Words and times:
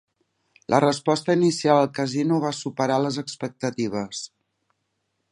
La 0.73 0.77
resposta 0.83 1.35
inicial 1.39 1.81
al 1.81 1.91
casino 1.99 2.39
va 2.45 2.53
superar 2.59 2.97
les 3.03 3.19
expectatives. 3.25 4.23